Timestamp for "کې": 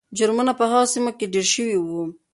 1.17-1.25